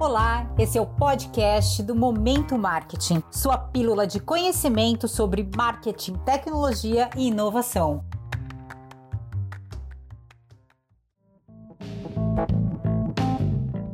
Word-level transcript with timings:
Olá, 0.00 0.50
esse 0.58 0.78
é 0.78 0.80
o 0.80 0.86
podcast 0.86 1.82
do 1.82 1.94
Momento 1.94 2.56
Marketing, 2.56 3.22
sua 3.30 3.58
pílula 3.58 4.06
de 4.06 4.18
conhecimento 4.18 5.06
sobre 5.06 5.46
marketing, 5.54 6.14
tecnologia 6.24 7.10
e 7.18 7.28
inovação. 7.28 8.02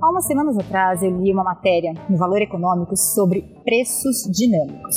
Há 0.00 0.08
umas 0.08 0.24
semanas 0.28 0.56
atrás 0.56 1.02
eu 1.02 1.10
li 1.10 1.32
uma 1.32 1.42
matéria 1.42 1.92
no 2.08 2.16
Valor 2.16 2.40
Econômico 2.40 2.96
sobre 2.96 3.42
preços 3.64 4.30
dinâmicos. 4.30 4.94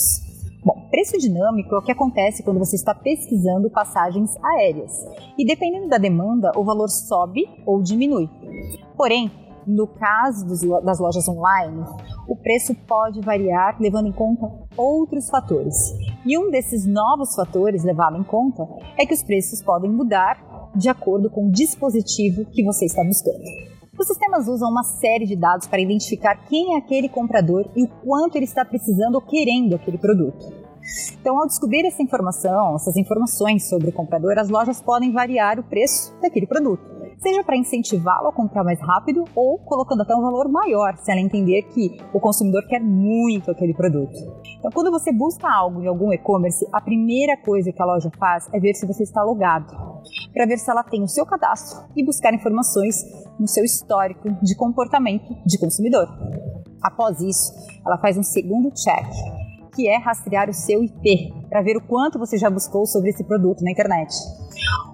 Bom, 0.64 0.89
preço 0.91 1.18
dinâmico 1.18 1.73
é 1.73 1.80
o 1.80 1.82
que 1.82 1.91
acontece 1.91 2.44
quando 2.44 2.60
você 2.60 2.76
está 2.76 2.94
pesquisando 2.94 3.71
passagens 3.71 4.38
aéreas. 4.44 4.94
E 5.39 5.44
dependendo 5.44 5.88
da 5.88 5.98
demanda, 5.98 6.52
o 6.55 6.64
valor 6.64 6.88
sobe 6.88 7.50
ou 7.66 7.82
diminui. 7.82 8.30
Porém, 8.96 9.32
no 9.70 9.88
caso 9.88 10.48
das 10.84 11.00
lojas 11.00 11.28
online, 11.28 11.86
o 12.27 12.36
preço 12.36 12.73
pode 12.88 13.22
variar 13.22 13.77
levando 13.80 14.08
em 14.08 14.12
conta 14.12 14.52
outros 14.76 15.30
fatores. 15.30 15.76
E 16.26 16.38
um 16.38 16.50
desses 16.50 16.86
novos 16.86 17.36
fatores 17.36 17.84
levado 17.84 18.18
em 18.18 18.24
conta 18.24 18.68
é 18.98 19.05
que 19.05 19.13
os 19.13 19.22
preços 19.22 19.62
podem 19.62 19.91
mudar 19.91 20.72
de 20.76 20.90
acordo 20.90 21.30
com 21.30 21.48
o 21.48 21.52
dispositivo 21.52 22.46
que 22.46 22.63
você 22.63 22.86
está 22.86 23.04
buscando. 23.04 23.44
Os 24.00 24.08
sistemas 24.08 24.48
usam 24.48 24.70
uma 24.72 24.84
série 24.84 25.26
de 25.26 25.36
dados 25.36 25.68
para 25.68 25.82
identificar 25.82 26.36
quem 26.48 26.76
é 26.76 26.77
aquele 26.77 27.10
comprador 27.10 27.70
e 27.76 27.84
o 27.84 27.88
quanto 27.88 28.38
ele 28.38 28.46
está 28.46 28.63
precisando 28.66 29.16
ou 29.16 29.22
querendo 29.22 29.76
aquele 29.76 29.98
produto. 29.98 30.46
Então, 31.20 31.38
ao 31.38 31.46
descobrir 31.46 31.86
essa 31.86 32.02
informação, 32.02 32.76
essas 32.76 32.96
informações 32.96 33.68
sobre 33.68 33.90
o 33.90 33.94
comprador, 33.94 34.40
as 34.40 34.49
lojas 34.49 34.82
podem 34.82 35.12
variar 35.12 35.60
o 35.60 35.63
preço 35.63 36.16
daquele 36.22 36.48
produto, 36.48 36.98
seja 37.22 37.44
para 37.44 37.58
incentivá-lo 37.58 38.30
a 38.30 38.34
comprar 38.34 38.64
mais 38.64 38.80
rápido 38.80 39.26
ou 39.36 39.60
colocando 39.60 40.02
até 40.02 40.16
um 40.16 40.22
valor 40.22 40.50
maior, 40.50 40.96
se 40.98 41.12
ela 41.12 41.20
entender 41.20 41.64
que 41.64 41.98
o 42.13 42.20
consumidor 42.20 42.66
quer 42.68 42.80
muito 42.80 43.52
aquele 43.52 43.74
produto. 43.74 44.16
Então, 44.57 44.71
quando 44.71 44.91
você 44.91 45.12
busca 45.12 45.48
algo 45.52 45.82
em 45.82 45.88
algum 45.88 46.12
e-commerce, 46.13 46.66
a 46.71 46.82
primeira 46.82 47.38
coisa 47.38 47.71
que 47.71 47.82
a 47.82 47.85
loja 47.85 48.10
faz 48.18 48.48
é 48.54 48.60
ver 48.60 48.74
se 48.74 48.85
você 48.85 49.04
está 49.04 49.24
logado, 49.24 49.76
para 50.34 50.46
ver 50.46 50.58
se 50.58 50.70
ela 50.70 50.84
tem 50.84 51.04
o 51.04 51.08
seu 51.08 51.26
cadastro 51.26 51.88
e 51.96 52.04
buscar 52.04 52.34
informações 52.34 52.96
no 53.40 53.48
seu 53.48 53.63
histórico 53.63 54.30
de 54.41 54.55
comportamento 54.55 55.36
de 55.46 55.58
consumidor. 55.58 56.08
Após 56.82 57.20
isso, 57.20 57.52
ela 57.86 57.98
faz 57.98 58.18
um 58.18 58.24
segundo 58.24 58.71
check, 58.71 59.08
que 59.76 59.88
é 59.88 59.98
rastrear 59.98 60.49
o 60.49 60.54
seu 60.54 60.84
IP, 60.84 61.38
para 61.50 61.62
ver 61.62 61.76
o 61.76 61.82
quanto 61.82 62.20
você 62.20 62.38
já 62.38 62.50
buscou 62.50 62.86
sobre 62.86 63.10
esse 63.10 63.24
produto 63.24 63.64
na 63.64 63.72
internet. 63.72 64.14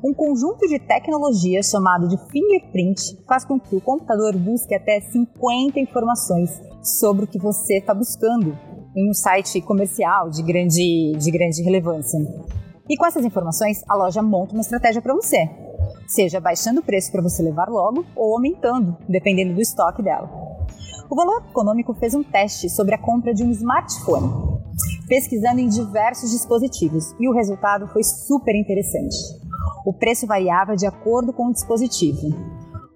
Um 0.04 0.14
conjunto 0.14 0.68
de 0.68 0.80
tecnologias 0.80 1.70
chamado 1.70 2.08
de 2.08 2.18
fingerprint 2.30 3.24
faz 3.28 3.44
com 3.44 3.60
que 3.60 3.76
o 3.76 3.82
computador 3.82 4.36
busque 4.38 4.74
até 4.74 5.02
50 5.02 5.80
informações 5.80 6.50
sobre 6.82 7.26
o 7.26 7.28
que 7.28 7.40
você 7.40 7.80
está 7.80 7.94
buscando 7.94 8.58
em 8.96 9.10
um 9.10 9.14
site 9.14 9.60
comercial 9.62 10.30
de 10.30 10.42
grande, 10.42 11.14
de 11.18 11.32
grande 11.32 11.62
relevância. 11.62 12.20
E 12.88 12.96
com 12.96 13.06
essas 13.06 13.26
informações, 13.26 13.82
a 13.90 13.96
loja 13.96 14.22
monta 14.22 14.54
uma 14.54 14.62
estratégia 14.62 15.02
para 15.02 15.14
você, 15.14 15.50
seja 16.08 16.40
baixando 16.40 16.80
o 16.80 16.84
preço 16.84 17.12
para 17.12 17.22
você 17.22 17.42
levar 17.42 17.68
logo 17.68 18.06
ou 18.16 18.36
aumentando, 18.36 18.96
dependendo 19.10 19.56
do 19.56 19.62
estoque 19.62 20.04
dela. 20.04 20.30
O 21.10 21.16
Valor 21.16 21.44
Econômico 21.50 21.94
fez 21.96 22.14
um 22.14 22.24
teste 22.24 22.70
sobre 22.70 22.96
a 22.96 22.98
compra 22.98 23.34
de 23.34 23.44
um 23.44 23.52
smartphone 23.52 24.55
pesquisando 25.08 25.60
em 25.60 25.68
diversos 25.68 26.32
dispositivos 26.32 27.14
e 27.20 27.28
o 27.28 27.34
resultado 27.34 27.88
foi 27.88 28.04
super 28.04 28.56
interessante. 28.56 29.16
O 29.86 29.94
preço 29.94 30.26
variava 30.26 30.76
de 30.76 30.86
acordo 30.86 31.32
com 31.32 31.48
o 31.48 31.54
dispositivo. 31.54 32.30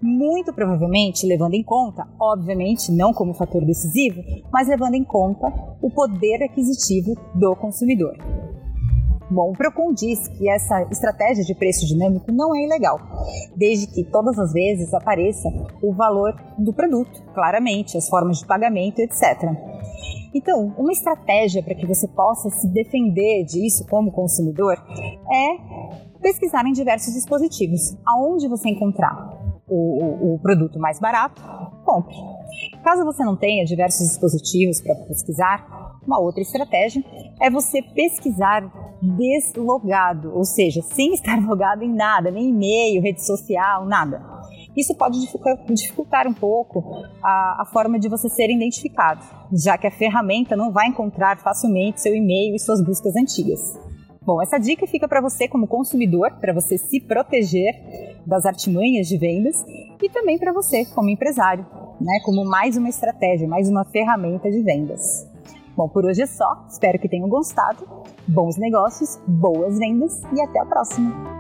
Muito 0.02 0.54
provavelmente 0.54 1.28
levando 1.28 1.54
em 1.56 1.64
conta, 1.64 2.08
obviamente 2.20 2.92
não 2.92 3.14
como 3.14 3.34
fator 3.34 3.66
decisivo, 3.66 4.22
mas 4.52 4.68
levando 4.68 4.96
em 4.96 5.04
conta 5.04 5.54
o 5.82 5.90
poder 5.92 6.44
aquisitivo 6.44 7.16
do 7.36 7.56
consumidor. 7.56 8.16
Bom, 9.32 9.52
o 9.52 9.54
Procon 9.54 9.94
diz 9.94 10.28
que 10.28 10.50
essa 10.50 10.82
estratégia 10.90 11.44
de 11.44 11.54
preço 11.54 11.86
dinâmico 11.86 12.32
não 12.32 12.56
é 12.56 12.64
ilegal, 12.64 13.00
desde 13.56 13.86
que 13.86 14.04
todas 14.04 14.40
as 14.40 14.52
vezes 14.52 14.92
apareça 14.92 15.48
o 15.84 15.94
valor 15.94 16.34
do 16.58 16.74
produto, 16.74 17.22
claramente, 17.36 17.96
as 17.96 18.10
formas 18.10 18.40
de 18.40 18.48
pagamento, 18.48 19.00
etc. 19.00 19.54
Então, 20.34 20.74
uma 20.78 20.92
estratégia 20.92 21.64
para 21.64 21.76
que 21.76 21.86
você 21.86 22.08
possa 22.08 22.50
se 22.50 22.68
defender 22.68 23.44
disso 23.46 23.86
como 23.90 24.12
consumidor 24.12 24.78
é 25.32 26.20
pesquisar 26.22 26.66
em 26.66 26.74
diversos 26.74 27.14
dispositivos. 27.14 27.98
Aonde 28.06 28.48
você 28.48 28.70
encontrar 28.70 29.16
o, 29.68 30.04
o, 30.04 30.36
o 30.36 30.40
produto 30.40 30.80
mais 30.80 31.00
barato, 31.00 31.42
compre. 31.84 32.16
Caso 32.84 33.06
você 33.06 33.24
não 33.24 33.36
tenha 33.36 33.66
diversos 33.66 34.08
dispositivos 34.08 34.82
para 34.82 34.96
pesquisar, 34.96 36.00
uma 36.06 36.20
outra 36.20 36.42
estratégia 36.42 37.04
é 37.40 37.50
você 37.50 37.82
pesquisar 37.82 38.64
deslogado, 39.02 40.36
ou 40.36 40.44
seja, 40.44 40.82
sem 40.82 41.14
estar 41.16 41.40
logado 41.46 41.84
em 41.84 41.94
nada, 41.94 42.32
nem 42.32 42.50
e-mail, 42.50 43.02
rede 43.02 43.26
social, 43.26 43.86
nada. 43.86 44.22
Isso 44.76 44.96
pode 44.96 45.18
dificultar 45.70 46.28
um 46.28 46.34
pouco 46.34 47.04
a, 47.24 47.62
a 47.62 47.66
forma 47.66 48.00
de 48.00 48.08
você 48.08 48.30
ser 48.30 48.50
identificado, 48.50 49.24
já 49.52 49.78
que 49.78 49.88
a 49.88 49.92
ferramenta 49.92 50.56
não 50.56 50.72
vai 50.72 50.88
encontrar 50.88 51.38
facilmente 51.38 52.02
seu 52.02 52.16
e-mail 52.16 52.56
e 52.56 52.60
suas 52.60 52.84
buscas 52.84 53.16
antigas. 53.16 53.60
Bom, 54.22 54.42
essa 54.42 54.60
dica 54.60 54.86
fica 54.86 55.08
para 55.08 55.22
você 55.22 55.48
como 55.48 55.68
consumidor, 55.68 56.32
para 56.40 56.54
você 56.54 56.78
se 56.78 57.00
proteger 57.02 57.74
das 58.26 58.46
artimanhas 58.46 59.08
de 59.08 59.18
vendas 59.18 59.66
e 60.02 60.10
também 60.10 60.38
para 60.38 60.54
você 60.54 60.86
como 60.86 61.10
empresário, 61.10 61.66
né, 62.00 62.20
como 62.24 62.46
mais 62.46 62.78
uma 62.78 62.90
estratégia, 62.90 63.48
mais 63.48 63.68
uma 63.70 63.84
ferramenta 63.86 64.52
de 64.52 64.62
vendas. 64.62 65.28
Bom, 65.76 65.88
por 65.88 66.06
hoje 66.06 66.22
é 66.22 66.26
só. 66.26 66.66
Espero 66.70 67.00
que 67.00 67.08
tenham 67.08 67.30
gostado. 67.30 67.88
Bons 68.28 68.58
negócios, 68.58 69.18
boas 69.26 69.80
vendas 69.80 70.22
e 70.36 70.42
até 70.42 70.60
a 70.60 70.66
próxima. 70.66 71.39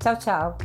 Tchau, 0.01 0.17
tchau. 0.17 0.59